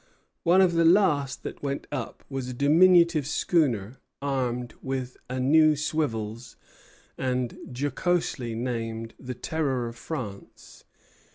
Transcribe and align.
One 0.41 0.61
of 0.61 0.73
the 0.73 0.83
last 0.83 1.43
that 1.43 1.61
went 1.61 1.85
up 1.91 2.23
was 2.27 2.47
a 2.47 2.55
diminutive 2.55 3.27
schooner, 3.27 3.99
armed 4.19 4.73
with 4.81 5.15
a 5.29 5.37
few 5.39 5.75
swivels, 5.75 6.55
and 7.19 7.55
jocosely 7.71 8.55
named 8.55 9.13
the 9.19 9.35
"Terror 9.35 9.85
of 9.87 9.95
France." 9.95 10.85